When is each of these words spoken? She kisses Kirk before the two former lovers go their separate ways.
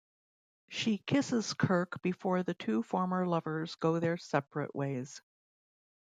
She 0.69 0.97
kisses 0.97 1.53
Kirk 1.53 2.01
before 2.01 2.41
the 2.41 2.55
two 2.55 2.81
former 2.81 3.27
lovers 3.27 3.75
go 3.75 3.99
their 3.99 4.17
separate 4.17 4.73
ways. 4.73 5.21